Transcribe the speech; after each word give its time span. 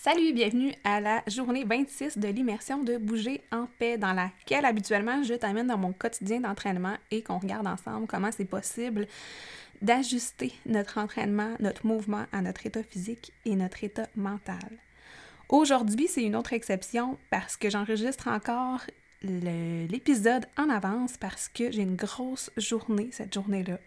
Salut, 0.00 0.32
bienvenue 0.32 0.72
à 0.84 1.00
la 1.00 1.24
journée 1.26 1.64
26 1.64 2.18
de 2.18 2.28
l'immersion 2.28 2.84
de 2.84 2.98
Bouger 2.98 3.42
en 3.50 3.66
paix, 3.80 3.98
dans 3.98 4.12
laquelle 4.12 4.64
habituellement 4.64 5.24
je 5.24 5.34
t'amène 5.34 5.66
dans 5.66 5.76
mon 5.76 5.92
quotidien 5.92 6.38
d'entraînement 6.38 6.94
et 7.10 7.20
qu'on 7.20 7.40
regarde 7.40 7.66
ensemble 7.66 8.06
comment 8.06 8.30
c'est 8.30 8.44
possible 8.44 9.08
d'ajuster 9.82 10.52
notre 10.66 10.98
entraînement, 10.98 11.56
notre 11.58 11.84
mouvement 11.84 12.26
à 12.30 12.42
notre 12.42 12.64
état 12.64 12.84
physique 12.84 13.32
et 13.44 13.56
notre 13.56 13.82
état 13.82 14.06
mental. 14.14 14.70
Aujourd'hui, 15.48 16.06
c'est 16.06 16.22
une 16.22 16.36
autre 16.36 16.52
exception 16.52 17.18
parce 17.28 17.56
que 17.56 17.68
j'enregistre 17.68 18.28
encore 18.28 18.82
l'épisode 19.22 20.46
en 20.56 20.70
avance 20.70 21.16
parce 21.16 21.48
que 21.48 21.72
j'ai 21.72 21.82
une 21.82 21.96
grosse 21.96 22.52
journée 22.56 23.08
cette 23.10 23.34
journée-là. 23.34 23.80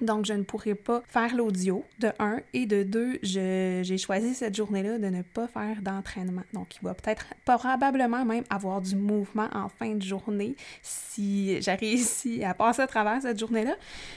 Donc, 0.00 0.26
je 0.26 0.32
ne 0.32 0.42
pourrai 0.42 0.74
pas 0.74 1.02
faire 1.08 1.34
l'audio, 1.34 1.84
de 1.98 2.10
un. 2.18 2.40
Et 2.52 2.66
de 2.66 2.82
deux, 2.82 3.18
j'ai 3.22 3.98
choisi 3.98 4.34
cette 4.34 4.54
journée-là 4.54 4.98
de 4.98 5.06
ne 5.06 5.22
pas 5.22 5.48
faire 5.48 5.82
d'entraînement. 5.82 6.42
Donc, 6.52 6.76
il 6.76 6.84
va 6.84 6.94
peut-être, 6.94 7.26
probablement 7.44 8.24
même 8.24 8.44
avoir 8.50 8.80
du 8.80 8.96
mouvement 8.96 9.48
en 9.52 9.68
fin 9.68 9.94
de 9.94 10.02
journée 10.02 10.56
si 10.82 11.60
j'ai 11.60 11.74
réussi 11.74 12.44
à 12.44 12.54
passer 12.54 12.82
à 12.82 12.86
travers 12.86 13.22
cette 13.22 13.38
journée-là. 13.38 13.76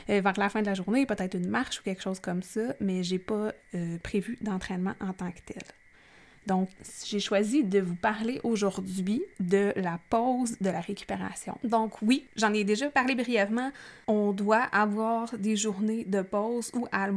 Euh, 0.10 0.22
vers 0.22 0.38
la 0.38 0.50
fin 0.50 0.62
de 0.62 0.68
la 0.68 0.74
journée, 0.74 1.06
peut-être 1.06 1.36
une 1.36 1.48
marche 1.48 1.80
ou 1.80 1.84
quelque 1.84 2.02
chose 2.02 2.20
comme 2.20 2.42
ça, 2.42 2.76
mais 2.80 3.04
j'ai 3.04 3.20
pas 3.20 3.52
euh, 3.76 3.98
prévu 4.04 4.38
d'entraînement 4.42 4.94
en 5.00 5.14
tant 5.14 5.32
que 5.32 5.40
tel. 5.46 5.64
Donc, 6.48 6.70
j'ai 7.06 7.20
choisi 7.20 7.64
de 7.64 7.80
vous 7.80 7.96
parler 7.96 8.40
aujourd'hui 8.44 9.22
de 9.42 9.74
la 9.76 10.00
pause 10.10 10.58
de 10.62 10.70
la 10.70 10.80
récupération. 10.80 11.58
Donc, 11.66 12.02
oui, 12.02 12.26
j'en 12.38 12.54
ai 12.54 12.64
déjà 12.64 12.90
parlé 12.90 13.16
brièvement. 13.16 13.72
On 14.08 14.32
doit 14.32 14.64
avoir 14.72 15.38
des 15.38 15.58
journées 15.58 16.06
de 16.06 16.22
pause 16.22 16.72
ou 16.74 16.88
à 16.94 17.10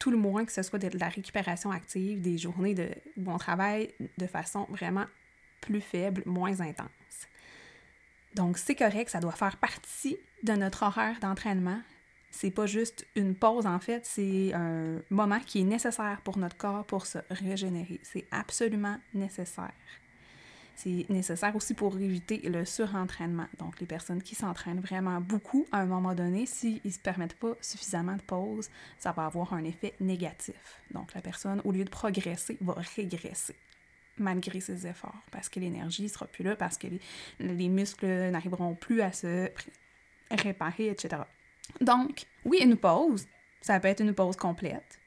tout 0.00 0.10
le 0.10 0.16
moins 0.16 0.44
que 0.44 0.50
ce 0.50 0.62
soit 0.62 0.80
de 0.80 0.98
la 0.98 1.08
récupération 1.08 1.70
active, 1.70 2.20
des 2.20 2.38
journées 2.38 2.74
où 3.16 3.30
on 3.30 3.38
travaille 3.38 3.94
de 4.18 4.26
façon 4.26 4.66
vraiment 4.68 5.04
plus 5.60 5.80
faible, 5.80 6.24
moins 6.26 6.60
intense. 6.60 6.88
Donc, 8.34 8.58
c'est 8.58 8.74
correct, 8.74 9.10
ça 9.10 9.20
doit 9.20 9.30
faire 9.30 9.58
partie 9.58 10.16
de 10.42 10.54
notre 10.54 10.82
horaire 10.82 11.20
d'entraînement 11.20 11.80
c'est 12.32 12.50
pas 12.50 12.66
juste 12.66 13.06
une 13.14 13.34
pause, 13.34 13.66
en 13.66 13.78
fait, 13.78 14.04
c'est 14.06 14.52
un 14.54 15.00
moment 15.10 15.38
qui 15.38 15.60
est 15.60 15.64
nécessaire 15.64 16.20
pour 16.24 16.38
notre 16.38 16.56
corps 16.56 16.84
pour 16.86 17.06
se 17.06 17.18
régénérer. 17.30 18.00
C'est 18.02 18.24
absolument 18.30 18.96
nécessaire. 19.14 19.70
C'est 20.74 21.06
nécessaire 21.10 21.54
aussi 21.54 21.74
pour 21.74 21.98
éviter 21.98 22.38
le 22.38 22.64
surentraînement. 22.64 23.46
Donc, 23.58 23.78
les 23.80 23.86
personnes 23.86 24.22
qui 24.22 24.34
s'entraînent 24.34 24.80
vraiment 24.80 25.20
beaucoup 25.20 25.66
à 25.70 25.80
un 25.80 25.84
moment 25.84 26.14
donné, 26.14 26.46
s'ils 26.46 26.80
ne 26.82 26.90
se 26.90 26.98
permettent 26.98 27.38
pas 27.38 27.54
suffisamment 27.60 28.16
de 28.16 28.22
pause, 28.22 28.70
ça 28.98 29.12
va 29.12 29.26
avoir 29.26 29.52
un 29.52 29.62
effet 29.64 29.92
négatif. 30.00 30.80
Donc, 30.90 31.12
la 31.14 31.20
personne, 31.20 31.60
au 31.64 31.70
lieu 31.70 31.84
de 31.84 31.90
progresser, 31.90 32.56
va 32.62 32.74
régresser 32.96 33.54
malgré 34.16 34.60
ses 34.60 34.86
efforts 34.86 35.22
parce 35.30 35.48
que 35.48 35.60
l'énergie 35.60 36.04
ne 36.04 36.08
sera 36.08 36.26
plus 36.26 36.44
là, 36.44 36.56
parce 36.56 36.78
que 36.78 36.86
les, 36.86 37.00
les 37.40 37.68
muscles 37.68 38.06
n'arriveront 38.30 38.74
plus 38.74 39.02
à 39.02 39.12
se 39.12 39.50
réparer, 40.30 40.88
etc. 40.88 41.22
Donc, 41.80 42.26
oui, 42.44 42.58
une 42.62 42.76
pause, 42.76 43.26
ça 43.60 43.78
peut 43.80 43.88
être 43.88 44.00
une 44.00 44.14
pause 44.14 44.36
complète. 44.36 44.98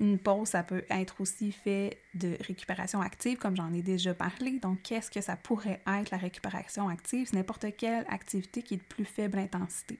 Une 0.00 0.18
pause, 0.18 0.48
ça 0.48 0.62
peut 0.62 0.84
être 0.90 1.20
aussi 1.20 1.50
fait 1.50 1.98
de 2.14 2.36
récupération 2.46 3.00
active, 3.00 3.36
comme 3.36 3.56
j'en 3.56 3.72
ai 3.72 3.82
déjà 3.82 4.14
parlé. 4.14 4.60
Donc, 4.60 4.82
qu'est-ce 4.82 5.10
que 5.10 5.20
ça 5.20 5.36
pourrait 5.36 5.80
être 5.86 6.10
la 6.10 6.18
récupération 6.18 6.88
active? 6.88 7.26
C'est 7.28 7.36
n'importe 7.36 7.66
quelle 7.76 8.06
activité 8.08 8.62
qui 8.62 8.74
est 8.74 8.78
de 8.78 8.82
plus 8.82 9.04
faible 9.04 9.38
intensité. 9.38 9.98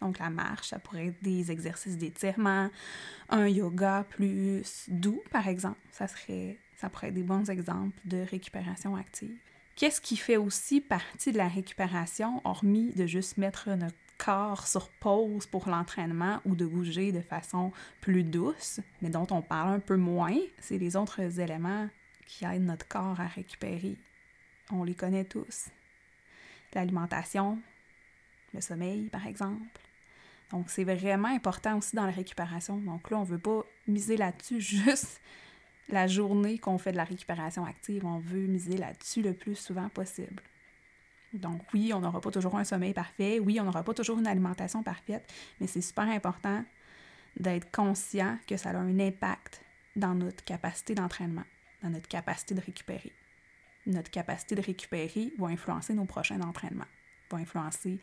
Donc, 0.00 0.18
la 0.18 0.30
marche, 0.30 0.68
ça 0.68 0.78
pourrait 0.78 1.08
être 1.08 1.22
des 1.22 1.50
exercices 1.50 1.96
d'étirement, 1.96 2.68
un 3.28 3.46
yoga 3.48 4.04
plus 4.10 4.62
doux, 4.88 5.22
par 5.30 5.46
exemple. 5.48 5.78
Ça, 5.92 6.08
serait, 6.08 6.58
ça 6.76 6.88
pourrait 6.88 7.08
être 7.08 7.14
des 7.14 7.22
bons 7.22 7.48
exemples 7.48 7.96
de 8.04 8.18
récupération 8.18 8.96
active. 8.96 9.36
Qu'est-ce 9.76 10.00
qui 10.00 10.16
fait 10.16 10.36
aussi 10.36 10.80
partie 10.80 11.30
de 11.30 11.38
la 11.38 11.48
récupération, 11.48 12.40
hormis 12.44 12.92
de 12.94 13.06
juste 13.06 13.38
mettre 13.38 13.70
notre 13.70 13.94
corps 14.18 14.66
sur 14.66 14.90
pause 14.90 15.46
pour 15.46 15.68
l'entraînement 15.68 16.40
ou 16.44 16.54
de 16.54 16.66
bouger 16.66 17.12
de 17.12 17.20
façon 17.20 17.72
plus 18.00 18.24
douce, 18.24 18.80
mais 19.00 19.08
dont 19.08 19.26
on 19.30 19.40
parle 19.40 19.74
un 19.74 19.80
peu 19.80 19.96
moins, 19.96 20.36
c'est 20.58 20.78
les 20.78 20.96
autres 20.96 21.40
éléments 21.40 21.88
qui 22.26 22.44
aident 22.44 22.66
notre 22.66 22.86
corps 22.86 23.20
à 23.20 23.26
récupérer. 23.26 23.96
On 24.70 24.84
les 24.84 24.94
connaît 24.94 25.24
tous. 25.24 25.68
L'alimentation, 26.74 27.58
le 28.52 28.60
sommeil, 28.60 29.08
par 29.08 29.26
exemple. 29.26 29.80
Donc, 30.50 30.68
c'est 30.68 30.84
vraiment 30.84 31.28
important 31.28 31.78
aussi 31.78 31.96
dans 31.96 32.06
la 32.06 32.12
récupération. 32.12 32.76
Donc 32.78 33.10
là, 33.10 33.18
on 33.18 33.22
ne 33.22 33.26
veut 33.26 33.38
pas 33.38 33.64
miser 33.86 34.16
là-dessus 34.16 34.60
juste 34.60 35.20
la 35.88 36.06
journée 36.06 36.58
qu'on 36.58 36.78
fait 36.78 36.92
de 36.92 36.96
la 36.96 37.04
récupération 37.04 37.64
active. 37.64 38.04
On 38.04 38.18
veut 38.18 38.46
miser 38.46 38.76
là-dessus 38.76 39.22
le 39.22 39.32
plus 39.32 39.56
souvent 39.56 39.88
possible. 39.88 40.42
Donc 41.32 41.62
oui, 41.74 41.92
on 41.92 42.00
n'aura 42.00 42.20
pas 42.20 42.30
toujours 42.30 42.56
un 42.56 42.64
sommeil 42.64 42.94
parfait, 42.94 43.38
oui, 43.38 43.58
on 43.60 43.64
n'aura 43.64 43.82
pas 43.82 43.94
toujours 43.94 44.18
une 44.18 44.26
alimentation 44.26 44.82
parfaite, 44.82 45.30
mais 45.60 45.66
c'est 45.66 45.80
super 45.80 46.08
important 46.08 46.64
d'être 47.38 47.70
conscient 47.70 48.38
que 48.46 48.56
ça 48.56 48.70
a 48.70 48.76
un 48.76 48.98
impact 48.98 49.62
dans 49.94 50.14
notre 50.14 50.42
capacité 50.44 50.94
d'entraînement, 50.94 51.44
dans 51.82 51.90
notre 51.90 52.08
capacité 52.08 52.54
de 52.54 52.60
récupérer. 52.60 53.12
Notre 53.86 54.10
capacité 54.10 54.54
de 54.54 54.62
récupérer 54.62 55.32
va 55.38 55.48
influencer 55.48 55.94
nos 55.94 56.04
prochains 56.04 56.40
entraînements, 56.40 56.84
va 57.30 57.38
influencer 57.38 57.98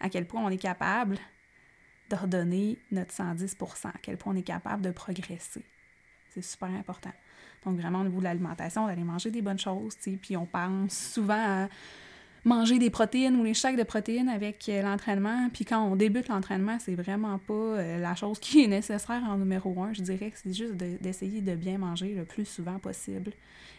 à 0.00 0.08
quel 0.08 0.26
point 0.26 0.42
on 0.42 0.50
est 0.50 0.58
capable 0.58 1.18
de 2.10 2.16
redonner 2.16 2.78
notre 2.90 3.12
110% 3.12 3.88
à 3.88 3.98
quel 4.00 4.16
point 4.16 4.32
on 4.32 4.36
est 4.36 4.42
capable 4.42 4.82
de 4.82 4.90
progresser. 4.90 5.64
C'est 6.30 6.42
super 6.42 6.68
important. 6.68 7.12
Donc 7.64 7.80
vraiment 7.80 8.00
au 8.00 8.04
niveau 8.04 8.18
de 8.18 8.24
l'alimentation, 8.24 8.86
d'aller 8.86 9.02
manger 9.02 9.30
des 9.30 9.42
bonnes 9.42 9.58
choses, 9.58 9.96
puis 10.20 10.36
on 10.36 10.46
pense 10.46 10.92
souvent 10.92 11.64
à 11.64 11.68
manger 12.46 12.78
des 12.78 12.90
protéines 12.90 13.34
ou 13.36 13.42
les 13.42 13.54
chèques 13.54 13.76
de 13.76 13.82
protéines 13.82 14.28
avec 14.28 14.68
euh, 14.68 14.80
l'entraînement. 14.80 15.50
Puis 15.52 15.64
quand 15.64 15.84
on 15.84 15.96
débute 15.96 16.28
l'entraînement, 16.28 16.78
c'est 16.78 16.94
vraiment 16.94 17.38
pas 17.38 17.52
euh, 17.52 17.98
la 17.98 18.14
chose 18.14 18.38
qui 18.38 18.62
est 18.62 18.68
nécessaire 18.68 19.22
en 19.28 19.36
numéro 19.36 19.82
un. 19.82 19.92
Je 19.92 20.00
dirais 20.00 20.30
que 20.30 20.38
c'est 20.42 20.54
juste 20.54 20.74
d'essayer 20.74 21.40
de, 21.40 21.56
bien 21.56 21.76
manger 21.76 22.14
le 22.14 22.24
plus 22.24 22.44
souvent 22.44 22.78
possible. 22.78 23.32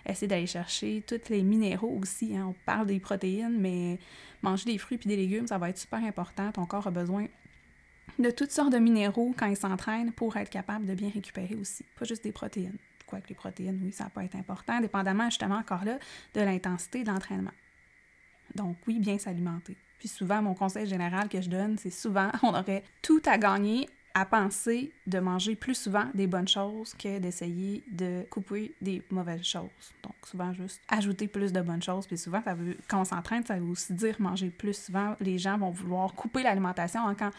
Essayer 0.06 0.28
d'aller 0.28 0.48
chercher 0.48 1.02
tous 1.08 1.30
les 1.30 1.44
minéraux 1.44 1.98
aussi. 2.02 2.36
Hein. 2.36 2.48
On 2.50 2.56
parle 2.66 2.88
des 2.88 3.00
protéines, 3.00 3.58
mais 3.58 4.00
manger 4.42 4.66
des 4.66 4.78
fruits 4.78 5.00
et 5.02 5.08
des 5.08 5.16
légumes, 5.16 5.48
ça 5.48 5.58
va 5.58 5.70
être 5.70 5.78
super 5.78 6.04
important. 6.04 6.52
Ton 6.52 6.66
corps 6.66 6.88
a 6.88 6.92
besoin 6.92 7.28
de 8.20 8.32
toutes 8.32 8.52
sortes 8.52 8.74
de 8.74 8.80
minéraux 8.80 9.34
quand 9.38 9.48
il 9.48 9.58
s'entraîne 9.58 10.12
pour 10.12 10.36
être 10.36 10.50
capable 10.50 10.86
de 10.86 10.94
bien 10.94 11.10
récupérer 11.10 11.56
aussi. 11.56 11.86
Pas 11.98 12.04
juste 12.04 12.24
des 12.24 12.34
protéines. 12.34 12.78
Quoique 13.06 13.30
les 13.30 13.36
protéines, 13.36 13.80
oui, 13.82 13.94
ça 13.94 14.10
peut 14.14 14.22
être 14.22 14.36
important, 14.36 14.82
dépendamment 14.82 15.30
justement 15.30 15.56
encore 15.56 15.86
là 15.86 15.98
de 16.34 16.42
l'intensité 16.42 17.06
de 17.06 17.10
l'entraînement. 17.10 17.52
Donc 18.58 18.76
oui, 18.88 19.00
bien 19.00 19.18
s'alimenter. 19.18 19.78
Puis 20.00 20.10
souvent, 20.10 20.42
mon 20.42 20.54
conseil 20.54 20.86
général 20.88 21.30
que 21.30 21.42
je 21.42 21.50
donne, 21.50 21.78
c'est 21.78 21.90
souvent, 21.90 22.30
on 22.44 22.50
aurait 22.50 22.84
tout 23.02 23.22
à 23.26 23.38
gagner 23.38 23.88
à 24.14 24.26
penser 24.26 24.92
de 25.06 25.20
manger 25.20 25.56
plus 25.56 25.76
souvent 25.76 26.06
des 26.16 26.26
bonnes 26.26 26.48
choses 26.48 26.96
que 26.96 27.20
d'essayer 27.20 27.84
de 27.92 28.26
couper 28.32 28.74
des 28.82 29.04
mauvaises 29.12 29.44
choses. 29.44 29.94
Donc 30.02 30.16
souvent 30.24 30.52
juste 30.54 30.82
ajouter 30.90 31.28
plus 31.28 31.54
de 31.54 31.62
bonnes 31.62 31.84
choses. 31.84 32.08
Puis 32.08 32.18
souvent, 32.18 32.42
ça 32.44 32.56
veut, 32.56 32.76
quand 32.88 33.02
on 33.02 33.06
s'entraîne, 33.06 33.46
ça 33.46 33.60
veut 33.60 33.70
aussi 33.70 33.94
dire 33.94 34.16
manger 34.20 34.50
plus 34.50 34.74
souvent. 34.74 35.16
Les 35.20 35.38
gens 35.38 35.60
vont 35.60 35.70
vouloir 35.70 36.14
couper 36.14 36.42
l'alimentation 36.42 37.02
en 37.02 37.14
quand 37.14 37.30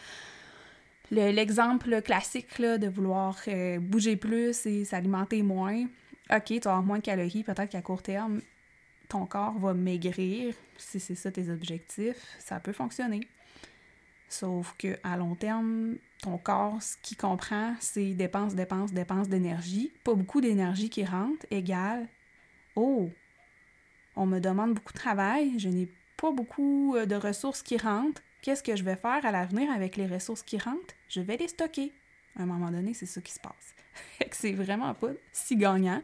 l'exemple 1.11 2.01
classique 2.01 2.47
de 2.61 2.87
vouloir 2.87 3.35
euh, 3.47 3.79
bouger 3.79 4.15
plus 4.15 4.65
et 4.65 4.85
s'alimenter 4.85 5.41
moins. 5.41 5.83
OK, 6.31 6.43
tu 6.45 6.59
vas 6.59 6.71
avoir 6.71 6.83
moins 6.83 6.99
de 6.99 7.03
calories, 7.03 7.43
peut-être 7.43 7.69
qu'à 7.69 7.81
court 7.81 8.03
terme, 8.03 8.41
ton 9.09 9.25
corps 9.25 9.57
va 9.59 9.73
maigrir, 9.73 10.53
si 10.77 10.99
c'est 10.99 11.15
ça 11.15 11.31
tes 11.31 11.49
objectifs, 11.49 12.25
ça 12.39 12.59
peut 12.59 12.71
fonctionner. 12.71 13.21
Sauf 14.29 14.75
que 14.77 14.99
à 15.03 15.17
long 15.17 15.35
terme, 15.35 15.95
ton 16.21 16.37
corps, 16.37 16.81
ce 16.81 16.95
qu'il 17.01 17.17
comprend, 17.17 17.75
c'est 17.79 18.13
dépense, 18.13 18.53
dépense, 18.53 18.93
dépense 18.93 19.27
d'énergie. 19.27 19.91
Pas 20.03 20.13
beaucoup 20.13 20.39
d'énergie 20.39 20.89
qui 20.89 21.03
rentre 21.03 21.45
égale 21.49 22.07
Oh, 22.75 23.09
on 24.15 24.27
me 24.27 24.39
demande 24.39 24.75
beaucoup 24.75 24.93
de 24.93 24.99
travail, 24.99 25.57
je 25.57 25.69
n'ai 25.69 25.89
pas 26.17 26.31
beaucoup 26.31 26.95
euh, 26.95 27.05
de 27.05 27.15
ressources 27.15 27.63
qui 27.63 27.77
rentrent. 27.77 28.21
Qu'est-ce 28.41 28.63
que 28.63 28.75
je 28.75 28.83
vais 28.83 28.95
faire 28.95 29.25
à 29.25 29.31
l'avenir 29.31 29.71
avec 29.71 29.97
les 29.97 30.05
ressources 30.05 30.43
qui 30.43 30.57
rentrent? 30.57 30.93
Je 31.09 31.21
vais 31.21 31.37
les 31.37 31.47
stocker. 31.47 31.91
À 32.37 32.43
un 32.43 32.45
moment 32.45 32.69
donné, 32.69 32.93
c'est 32.93 33.07
ça 33.07 33.21
qui 33.21 33.33
se 33.33 33.39
passe. 33.39 33.75
c'est 34.31 34.53
vraiment 34.53 34.93
pas 34.93 35.09
si 35.33 35.55
gagnant. 35.55 36.01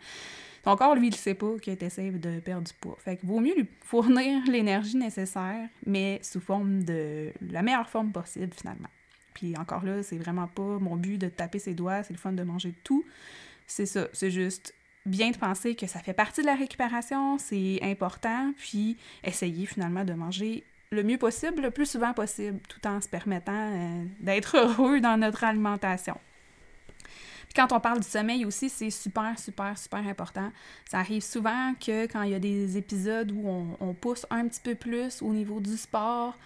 Ton 0.65 0.75
corps, 0.75 0.95
lui, 0.95 1.09
il 1.09 1.15
sait 1.15 1.35
pas 1.35 1.53
que 1.61 1.71
tu 1.71 2.11
de 2.11 2.39
perdre 2.39 2.63
du 2.63 2.73
poids. 2.73 2.97
Fait 2.99 3.17
que 3.17 3.25
vaut 3.25 3.39
mieux 3.39 3.53
lui 3.55 3.67
fournir 3.83 4.43
l'énergie 4.47 4.97
nécessaire, 4.97 5.69
mais 5.85 6.19
sous 6.23 6.41
forme 6.41 6.83
de 6.83 7.31
la 7.51 7.61
meilleure 7.61 7.87
forme 7.87 8.11
possible, 8.11 8.51
finalement. 8.51 8.89
Puis 9.35 9.55
encore 9.57 9.85
là, 9.85 10.01
c'est 10.01 10.17
vraiment 10.17 10.47
pas 10.47 10.79
mon 10.79 10.95
but 10.95 11.19
de 11.19 11.27
taper 11.27 11.59
ses 11.59 11.75
doigts, 11.75 12.01
c'est 12.01 12.13
le 12.13 12.19
fun 12.19 12.33
de 12.33 12.41
manger 12.41 12.73
tout. 12.83 13.05
C'est 13.67 13.85
ça, 13.85 14.07
c'est 14.11 14.31
juste 14.31 14.73
bien 15.05 15.29
de 15.29 15.37
penser 15.37 15.75
que 15.75 15.85
ça 15.85 15.99
fait 15.99 16.13
partie 16.13 16.41
de 16.41 16.47
la 16.47 16.55
récupération, 16.55 17.37
c'est 17.37 17.77
important, 17.83 18.51
puis 18.57 18.97
essayer 19.23 19.67
finalement 19.67 20.03
de 20.03 20.13
manger 20.13 20.63
le 20.91 21.03
mieux 21.03 21.19
possible, 21.19 21.61
le 21.61 21.69
plus 21.69 21.85
souvent 21.85 22.13
possible, 22.13 22.59
tout 22.69 22.87
en 22.87 23.01
se 23.01 23.07
permettant 23.07 23.51
euh, 23.71 24.03
d'être 24.19 24.57
heureux 24.57 24.99
dans 24.99 25.17
notre 25.17 25.43
alimentation 25.43 26.17
Quand 27.55 27.71
on 27.71 27.79
parle 27.79 28.01
du 28.01 28.07
sommeil 28.07 28.43
aussi, 28.43 28.69
c'est 28.69 28.89
super, 28.89 29.39
super, 29.39 29.77
super 29.77 30.05
important. 30.05 30.51
Ça 30.89 30.99
arrive 30.99 31.23
souvent 31.23 31.73
que 31.79 32.05
quand 32.05 32.23
il 32.23 32.31
y 32.31 32.35
a 32.35 32.39
des 32.39 32.77
épisodes 32.77 33.31
où 33.31 33.47
on, 33.79 33.93
pousse 33.93 34.25
un 34.29 34.45
petit 34.47 34.59
peu 34.59 34.75
plus 34.75 35.21
au 35.21 35.31
niveau 35.31 35.61
du 35.61 35.77
sport, 35.77 36.37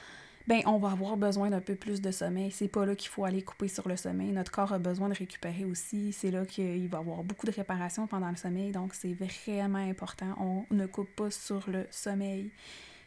ben 0.47 0.61
on 0.67 0.77
va 0.77 0.91
avoir 0.91 1.17
besoin 1.17 1.50
d'un 1.50 1.61
peu 1.61 1.73
plus 1.73 2.00
de 2.00 2.11
sommeil. 2.11 2.51
C'est 2.51 2.67
pas 2.67 2.85
là 2.85 2.95
qu'il 2.95 3.09
faut 3.09 3.25
aller 3.25 3.41
couper 3.41 3.67
sur 3.67 3.88
le 3.88 3.95
sommeil. 3.95 4.31
Notre 4.31 4.51
corps 4.51 4.71
a 4.71 4.77
besoin 4.77 5.09
de 5.09 5.15
récupérer 5.15 5.65
aussi. 5.65 6.13
C'est 6.13 6.29
là 6.29 6.45
qu'il 6.45 6.88
va 6.89 7.00
avoir 7.00 7.23
beaucoup 7.23 7.47
de 7.47 7.51
réparation 7.51 8.06
pendant 8.06 8.29
le 8.29 8.35
sommeil. 8.35 8.71
Donc, 8.71 8.94
c'est 8.94 9.13
vraiment 9.13 9.79
important. 9.79 10.35
On 10.38 10.73
ne 10.73 10.85
coupe 10.85 11.15
pas 11.15 11.31
sur 11.31 11.67
le 11.69 11.88
sommeil. 11.89 12.51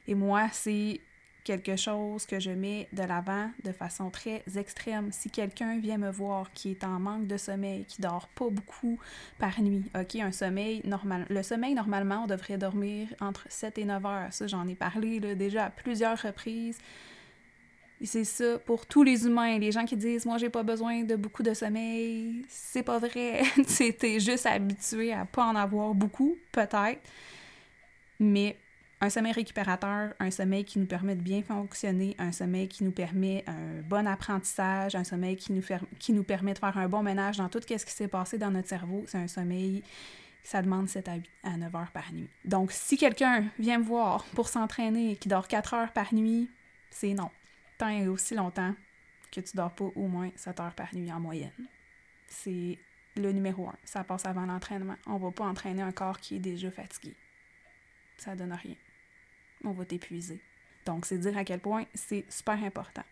Et 0.09 0.17
moi, 0.17 0.49
c'est 0.53 1.01
quelque 1.45 1.77
chose 1.77 2.27
que 2.27 2.39
je 2.39 2.51
mets 2.51 2.89
de 2.93 3.03
l'avant 3.03 3.51
de 3.65 3.73
façon 3.73 4.11
très 4.11 4.43
extrême. 4.57 5.11
Si 5.13 5.31
quelqu'un 5.31 5.79
vient 5.79 5.99
me 5.99 6.11
voir 6.11 6.53
qui 6.53 6.71
est 6.71 6.85
en 6.85 7.01
manque 7.01 7.27
de 7.27 7.37
sommeil, 7.37 7.85
qui 7.85 8.01
dort 8.01 8.29
pas 8.29 8.49
beaucoup 8.49 8.99
par 9.39 9.61
nuit, 9.61 9.85
OK, 9.99 10.17
un 10.17 10.33
sommeil 10.33 10.83
normal. 10.85 11.27
Le 11.29 11.43
sommeil, 11.43 11.75
normalement, 11.75 12.25
on 12.25 12.27
devrait 12.27 12.59
dormir 12.59 13.09
entre 13.21 13.45
7 13.49 13.79
et 13.79 13.85
9 13.85 14.07
heures. 14.07 14.33
Ça, 14.33 14.47
j'en 14.47 14.67
ai 14.69 14.75
parlé 14.75 15.21
déjà 15.35 15.67
à 15.67 15.71
plusieurs 15.71 16.21
reprises. 16.21 16.79
C'est 18.05 18.25
ça 18.25 18.59
pour 18.59 18.87
tous 18.87 19.05
les 19.05 19.27
humains. 19.27 19.59
Les 19.59 19.71
gens 19.71 19.85
qui 19.85 19.97
disent 19.97 20.27
Moi, 20.27 20.39
j'ai 20.39 20.51
pas 20.51 20.63
besoin 20.63 21.03
de 21.05 21.15
beaucoup 21.15 21.43
de 21.43 21.55
sommeil, 21.55 22.45
c'est 22.49 22.83
pas 22.83 22.99
vrai. 22.99 23.43
C'était 23.67 24.19
juste 24.19 24.47
habitué 24.47 25.13
à 25.13 25.25
pas 25.25 25.45
en 25.45 25.55
avoir 25.55 25.95
beaucoup, 25.95 26.37
peut-être. 26.51 27.01
Mais 28.19 28.57
un 29.03 29.11
sommeil 29.11 29.33
récupérateur, 29.33 30.15
un 30.21 30.31
sommeil 30.31 30.65
qui 30.65 30.79
nous 30.79 30.87
permet 30.87 31.15
de 31.15 31.21
bien 31.21 31.43
fonctionner, 31.43 32.15
un 32.19 32.33
sommeil 32.33 32.69
qui 32.69 32.85
nous 32.85 32.93
permet 32.93 33.45
un 33.47 33.83
bon 33.83 34.07
apprentissage, 34.07 34.95
un 34.95 35.05
sommeil 35.05 35.37
qui 35.37 35.53
nous, 35.53 35.63
qui 35.99 36.13
nous 36.13 36.23
permet 36.23 36.55
de 36.55 36.59
faire 36.59 36.79
un 36.79 36.89
bon 36.89 37.03
ménage 37.03 37.37
dans 37.37 37.49
tout 37.49 37.61
ce 37.61 37.67
qui 37.67 37.93
s'est 37.93 38.09
passé 38.09 38.39
dans 38.39 38.51
notre 38.51 38.69
cerveau, 38.69 39.05
c'est 39.07 39.19
un 39.19 39.29
sommeil 39.29 39.83
ça 40.45 40.61
demande 40.61 40.89
7 40.89 41.09
à, 41.09 41.15
8 41.15 41.25
à 41.45 41.57
9 41.57 41.75
heures 41.77 41.91
par 41.93 42.13
nuit. 42.13 42.29
Donc, 42.45 42.73
si 42.73 42.97
quelqu'un 42.97 43.45
vient 43.61 43.79
me 43.79 43.85
voir 43.85 44.25
pour 44.35 44.49
s'entraîner 44.49 45.13
et 45.13 45.17
qui 45.17 45.29
dort 45.29 45.47
4 45.47 45.75
heures 45.75 45.93
par 45.93 46.13
nuit, 46.13 46.51
c'est 46.91 47.15
non 47.15 47.31
et 47.91 48.07
aussi 48.07 48.35
longtemps 48.35 48.75
que 49.31 49.41
tu 49.41 49.57
dors 49.57 49.75
pas 49.75 49.91
au 49.97 50.07
moins 50.07 50.31
7 50.37 50.61
heures 50.61 50.75
par 50.75 50.95
nuit 50.95 51.13
en 51.13 51.21
moyenne. 51.21 51.51
C'est 52.29 52.79
le 53.17 53.33
numéro 53.33 53.69
un. 53.69 53.77
Ça 53.85 54.05
passe 54.05 54.27
avant 54.27 54.47
l'entraînement. 54.47 54.97
On 55.07 55.17
va 55.17 55.31
pas 55.31 55.45
entraîner 55.45 55.83
un 55.83 55.93
corps 55.93 56.21
qui 56.21 56.37
est 56.37 56.41
déjà 56.41 56.71
fatigué. 56.71 57.15
Ça 58.17 58.37
donne 58.37 58.53
rien. 58.53 58.77
On 59.65 59.73
va 59.73 59.85
t'épuiser. 59.85 60.41
Donc, 60.87 61.07
c'est 61.07 61.19
dire 61.19 61.37
à 61.37 61.45
quel 61.45 61.61
point 61.61 61.85
c'est 61.95 62.25
super 62.29 62.63
important. 62.63 63.05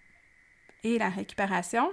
Et 0.82 0.99
la 0.99 1.08
récupération, 1.08 1.91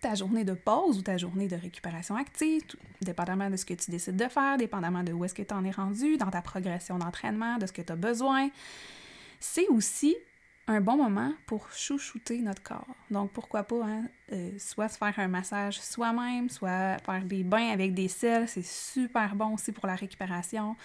ta 0.00 0.14
journée 0.14 0.44
de 0.44 0.54
pause 0.54 0.98
ou 0.98 1.02
ta 1.02 1.16
journée 1.16 1.48
de 1.48 1.56
récupération 1.56 2.16
active, 2.16 2.62
dépendamment 3.00 3.50
de 3.50 3.56
ce 3.56 3.64
que 3.64 3.74
tu 3.74 3.90
décides 3.90 4.16
de 4.16 4.28
faire, 4.28 4.56
dépendamment 4.56 5.02
de 5.02 5.12
où 5.12 5.24
est-ce 5.24 5.34
que 5.34 5.42
tu 5.42 5.54
en 5.54 5.64
es 5.64 5.70
rendu, 5.70 6.16
dans 6.16 6.30
ta 6.30 6.42
progression 6.42 6.98
d'entraînement, 6.98 7.58
de 7.58 7.66
ce 7.66 7.72
que 7.72 7.82
tu 7.82 7.92
as 7.92 7.96
besoin, 7.96 8.50
c'est 9.40 9.68
aussi 9.68 10.16
un 10.66 10.80
bon 10.80 10.96
moment 10.96 11.32
pour 11.46 11.70
chouchouter 11.72 12.40
notre 12.40 12.62
corps. 12.62 12.94
Donc, 13.10 13.32
pourquoi 13.32 13.62
pas, 13.62 13.84
hein, 13.84 14.04
euh, 14.32 14.50
soit 14.58 14.88
se 14.88 14.98
faire 14.98 15.14
un 15.16 15.28
massage 15.28 15.80
soi-même, 15.80 16.50
soit 16.50 16.98
faire 16.98 17.24
des 17.24 17.42
bains 17.42 17.70
avec 17.70 17.94
des 17.94 18.08
sels, 18.08 18.48
c'est 18.48 18.64
super 18.64 19.34
bon 19.34 19.54
aussi 19.54 19.72
pour 19.72 19.86
la 19.86 19.94
récupération. 19.94 20.76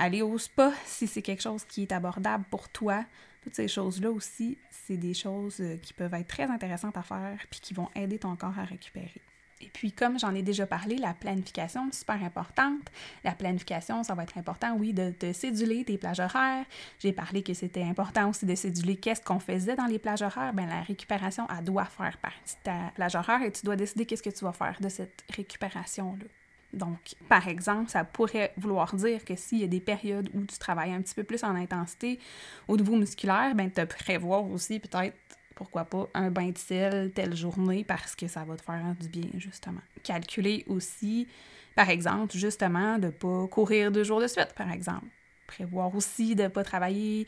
Aller 0.00 0.22
au 0.22 0.38
spa 0.38 0.72
si 0.86 1.08
c'est 1.08 1.22
quelque 1.22 1.42
chose 1.42 1.64
qui 1.64 1.82
est 1.82 1.92
abordable 1.92 2.44
pour 2.50 2.68
toi. 2.68 3.04
Toutes 3.42 3.56
ces 3.56 3.66
choses-là 3.66 4.10
aussi, 4.12 4.56
c'est 4.70 4.96
des 4.96 5.12
choses 5.12 5.56
euh, 5.60 5.76
qui 5.76 5.92
peuvent 5.92 6.14
être 6.14 6.28
très 6.28 6.44
intéressantes 6.44 6.96
à 6.96 7.02
faire 7.02 7.38
puis 7.50 7.58
qui 7.60 7.74
vont 7.74 7.88
aider 7.96 8.18
ton 8.18 8.36
corps 8.36 8.56
à 8.58 8.64
récupérer. 8.64 9.20
Et 9.60 9.68
puis, 9.72 9.90
comme 9.90 10.16
j'en 10.16 10.36
ai 10.36 10.42
déjà 10.42 10.66
parlé, 10.66 10.98
la 10.98 11.14
planification, 11.14 11.90
super 11.90 12.22
importante. 12.22 12.82
La 13.24 13.32
planification, 13.32 14.04
ça 14.04 14.14
va 14.14 14.22
être 14.22 14.38
important, 14.38 14.76
oui, 14.78 14.92
de, 14.92 15.12
de 15.18 15.32
céduler 15.32 15.84
tes 15.84 15.98
plages 15.98 16.20
horaires. 16.20 16.64
J'ai 17.00 17.12
parlé 17.12 17.42
que 17.42 17.52
c'était 17.54 17.82
important 17.82 18.30
aussi 18.30 18.46
de 18.46 18.54
céduler 18.54 18.94
qu'est-ce 18.94 19.20
qu'on 19.20 19.40
faisait 19.40 19.74
dans 19.74 19.86
les 19.86 19.98
plages 19.98 20.22
horaires. 20.22 20.52
Bien, 20.52 20.66
la 20.66 20.82
récupération, 20.82 21.48
elle 21.50 21.64
doit 21.64 21.86
faire 21.86 22.18
partie 22.18 22.54
de 22.54 22.62
ta 22.62 22.92
plage 22.94 23.16
horaire 23.16 23.42
et 23.42 23.50
tu 23.50 23.64
dois 23.64 23.74
décider 23.74 24.06
qu'est-ce 24.06 24.22
que 24.22 24.30
tu 24.30 24.44
vas 24.44 24.52
faire 24.52 24.76
de 24.80 24.88
cette 24.88 25.24
récupération-là. 25.34 26.26
Donc, 26.72 27.14
par 27.28 27.48
exemple, 27.48 27.90
ça 27.90 28.04
pourrait 28.04 28.52
vouloir 28.56 28.94
dire 28.94 29.24
que 29.24 29.36
s'il 29.36 29.58
y 29.58 29.64
a 29.64 29.68
des 29.68 29.80
périodes 29.80 30.28
où 30.34 30.44
tu 30.44 30.58
travailles 30.58 30.92
un 30.92 31.00
petit 31.00 31.14
peu 31.14 31.24
plus 31.24 31.42
en 31.42 31.54
intensité 31.54 32.18
au 32.66 32.76
niveau 32.76 32.96
musculaire, 32.96 33.54
ben, 33.54 33.70
te 33.70 33.84
prévoir 33.84 34.44
aussi 34.50 34.78
peut-être 34.78 35.16
pourquoi 35.54 35.84
pas 35.84 36.08
un 36.14 36.30
bain 36.30 36.50
de 36.50 36.58
sel 36.58 37.10
telle 37.12 37.34
journée 37.34 37.84
parce 37.84 38.14
que 38.14 38.28
ça 38.28 38.44
va 38.44 38.56
te 38.56 38.62
faire 38.62 38.94
du 39.00 39.08
bien, 39.08 39.28
justement. 39.34 39.80
Calculer 40.04 40.64
aussi, 40.68 41.26
par 41.74 41.90
exemple, 41.90 42.36
justement, 42.36 42.98
de 42.98 43.06
ne 43.06 43.10
pas 43.10 43.46
courir 43.48 43.90
deux 43.90 44.04
jours 44.04 44.20
de 44.20 44.28
suite, 44.28 44.52
par 44.54 44.70
exemple. 44.70 45.06
Prévoir 45.46 45.94
aussi 45.94 46.36
de 46.36 46.44
ne 46.44 46.48
pas 46.48 46.62
travailler 46.62 47.26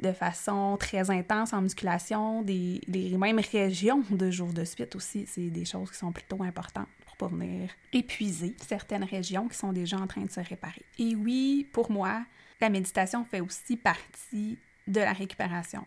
de 0.00 0.12
façon 0.12 0.76
très 0.78 1.10
intense 1.10 1.52
en 1.52 1.60
musculation, 1.60 2.42
des, 2.42 2.80
les 2.88 3.16
mêmes 3.16 3.40
régions 3.40 4.02
de 4.10 4.30
jours 4.30 4.52
de 4.52 4.64
suite 4.64 4.96
aussi. 4.96 5.26
C'est 5.26 5.50
des 5.50 5.64
choses 5.64 5.90
qui 5.90 5.98
sont 5.98 6.12
plutôt 6.12 6.42
importantes 6.42 6.88
pour 7.06 7.16
pas 7.16 7.28
venir 7.28 7.70
épuiser 7.92 8.54
certaines 8.66 9.04
régions 9.04 9.48
qui 9.48 9.56
sont 9.56 9.72
déjà 9.72 9.98
en 9.98 10.06
train 10.06 10.22
de 10.22 10.30
se 10.30 10.40
réparer. 10.40 10.82
Et 10.98 11.14
oui, 11.14 11.68
pour 11.72 11.90
moi, 11.90 12.24
la 12.60 12.70
méditation 12.70 13.24
fait 13.24 13.40
aussi 13.40 13.76
partie 13.76 14.58
de 14.86 15.00
la 15.00 15.12
récupération 15.12 15.84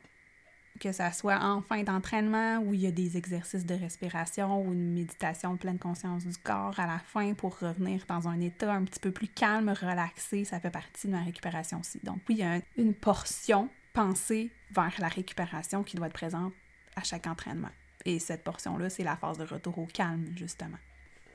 que 0.80 0.92
ça 0.92 1.12
soit 1.12 1.40
en 1.40 1.62
fin 1.62 1.84
d'entraînement 1.84 2.58
où 2.58 2.74
il 2.74 2.82
y 2.82 2.88
a 2.88 2.92
des 2.92 3.18
exercices 3.18 3.66
de 3.66 3.76
respiration 3.76 4.62
ou 4.62 4.74
une 4.74 4.94
méditation 4.94 5.54
de 5.54 5.58
pleine 5.58 5.80
conscience 5.80 6.26
du 6.26 6.38
corps 6.38 6.80
à 6.80 6.88
la 6.88 7.00
fin 7.00 7.34
pour 7.34 7.60
revenir 7.60 8.04
dans 8.08 8.28
un 8.28 8.40
état 8.40 8.74
un 8.74 8.84
petit 8.84 9.00
peu 9.00 9.12
plus 9.12 9.28
calme, 9.28 9.70
relaxé, 9.70 10.46
ça 10.46 10.60
fait 10.60 10.72
partie 10.72 11.08
de 11.08 11.14
ma 11.14 11.22
récupération 11.22 11.80
aussi. 11.80 12.00
Donc 12.04 12.18
oui, 12.28 12.36
il 12.36 12.40
y 12.40 12.44
a 12.44 12.60
une 12.78 12.94
portion 12.94 13.70
pensée 13.94 14.52
vers 14.72 14.94
la 15.00 15.08
récupération 15.08 15.84
qui 15.84 15.96
doit 15.96 16.08
être 16.08 16.14
présente 16.14 16.54
à 16.96 17.04
chaque 17.04 17.28
entraînement. 17.28 17.72
Et 18.06 18.20
cette 18.20 18.44
portion-là, 18.44 18.90
c'est 18.90 19.04
la 19.04 19.16
phase 19.16 19.38
de 19.38 19.46
retour 19.46 19.78
au 19.78 19.86
calme, 19.86 20.26
justement. 20.36 20.78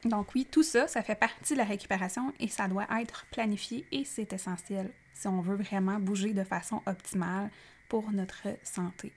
Donc 0.05 0.35
oui, 0.35 0.47
tout 0.51 0.63
ça, 0.63 0.87
ça 0.87 1.03
fait 1.03 1.15
partie 1.15 1.55
de 1.55 1.59
la 1.59 1.65
récupération 1.65 2.33
et 2.39 2.49
ça 2.49 2.69
doit 2.69 2.87
être 3.01 3.27
planifié 3.31 3.85
et 3.91 4.05
c'est 4.05 4.33
essentiel 4.33 4.93
si 5.13 5.27
on 5.27 5.41
veut 5.41 5.57
vraiment 5.57 5.99
bouger 5.99 6.33
de 6.33 6.45
façon 6.45 6.83
optimale 6.87 7.51
pour 7.89 8.13
notre 8.13 8.47
santé. 8.63 9.13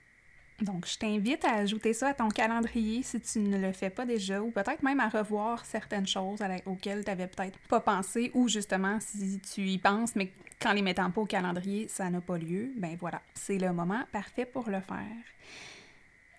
Donc, 0.62 0.88
je 0.88 0.98
t'invite 0.98 1.44
à 1.44 1.56
ajouter 1.56 1.94
ça 1.94 2.10
à 2.10 2.14
ton 2.14 2.30
calendrier 2.30 3.02
si 3.02 3.20
tu 3.20 3.40
ne 3.40 3.58
le 3.58 3.72
fais 3.72 3.90
pas 3.90 4.06
déjà, 4.06 4.42
ou 4.42 4.52
peut-être 4.52 4.84
même 4.84 5.00
à 5.00 5.10
revoir 5.10 5.66
certaines 5.66 6.06
choses 6.06 6.40
auxquelles 6.66 7.04
tu 7.04 7.10
n'avais 7.10 7.28
peut-être 7.28 7.58
pas 7.68 7.80
pensé, 7.80 8.30
ou 8.36 8.48
justement, 8.48 9.00
si 9.00 9.40
tu 9.40 9.62
y 9.62 9.80
penses, 9.80 10.16
mais 10.16 10.32
qu'en 10.62 10.74
les 10.74 10.82
mettant 10.82 11.10
pas 11.12 11.22
au 11.22 11.26
calendrier, 11.26 11.88
ça 11.88 12.10
n'a 12.10 12.22
pas 12.22 12.38
lieu, 12.38 12.72
ben 12.78 12.96
voilà, 13.00 13.22
c'est 13.34 13.58
le 13.58 13.74
moment 13.74 14.04
parfait 14.12 14.46
pour 14.46 14.70
le 14.70 14.80
faire. 14.80 15.24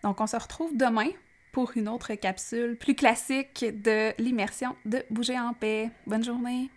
Donc, 0.03 0.21
on 0.21 0.27
se 0.27 0.37
retrouve 0.37 0.77
demain 0.77 1.11
pour 1.53 1.73
une 1.77 1.89
autre 1.89 2.15
capsule 2.15 2.77
plus 2.77 2.95
classique 2.95 3.65
de 3.83 4.13
l'immersion 4.21 4.75
de 4.85 5.05
Bouger 5.11 5.39
en 5.39 5.53
paix. 5.53 5.91
Bonne 6.07 6.25
journée! 6.25 6.71